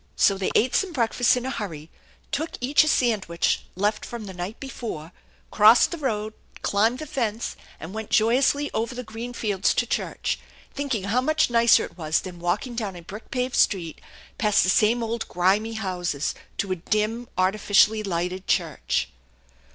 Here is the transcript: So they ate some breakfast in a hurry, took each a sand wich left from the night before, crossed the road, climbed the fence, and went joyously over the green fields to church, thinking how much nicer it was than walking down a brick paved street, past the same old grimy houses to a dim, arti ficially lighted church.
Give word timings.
So 0.15 0.35
they 0.35 0.49
ate 0.55 0.73
some 0.73 0.93
breakfast 0.93 1.37
in 1.37 1.45
a 1.45 1.51
hurry, 1.51 1.91
took 2.31 2.53
each 2.59 2.83
a 2.83 2.87
sand 2.87 3.25
wich 3.25 3.65
left 3.75 4.03
from 4.03 4.25
the 4.25 4.33
night 4.33 4.59
before, 4.59 5.11
crossed 5.51 5.91
the 5.91 5.99
road, 5.99 6.33
climbed 6.63 6.97
the 6.97 7.05
fence, 7.05 7.55
and 7.79 7.93
went 7.93 8.09
joyously 8.09 8.71
over 8.73 8.95
the 8.95 9.03
green 9.03 9.31
fields 9.31 9.75
to 9.75 9.85
church, 9.85 10.39
thinking 10.73 11.03
how 11.03 11.21
much 11.21 11.51
nicer 11.51 11.85
it 11.85 11.99
was 11.99 12.21
than 12.21 12.39
walking 12.39 12.73
down 12.73 12.95
a 12.95 13.03
brick 13.03 13.29
paved 13.29 13.53
street, 13.55 14.01
past 14.39 14.63
the 14.63 14.69
same 14.71 15.03
old 15.03 15.27
grimy 15.27 15.73
houses 15.73 16.33
to 16.57 16.71
a 16.71 16.77
dim, 16.77 17.27
arti 17.37 17.59
ficially 17.59 18.03
lighted 18.03 18.47
church. 18.47 19.09